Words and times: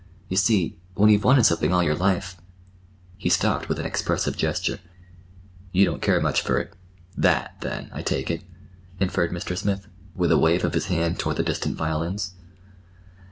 "You 0.29 0.35
see, 0.37 0.79
when 0.95 1.11
you've 1.11 1.23
wanted 1.23 1.45
something 1.45 1.71
all 1.71 1.83
your 1.83 1.93
life—" 1.93 2.35
He 3.19 3.29
stopped 3.29 3.69
with 3.69 3.77
an 3.77 3.85
expressive 3.85 4.35
gesture. 4.35 4.79
"You 5.71 5.85
don't 5.85 6.01
care 6.01 6.19
much 6.19 6.41
for—that, 6.41 7.61
then, 7.61 7.91
I 7.93 8.01
take 8.01 8.31
it," 8.31 8.41
inferred 8.99 9.31
Mr. 9.31 9.55
Smith, 9.55 9.87
with 10.15 10.31
a 10.31 10.39
wave 10.39 10.63
of 10.65 10.73
his 10.73 10.87
hand 10.87 11.19
toward 11.19 11.35
the 11.37 11.43
distant 11.43 11.77
violins. 11.77 12.33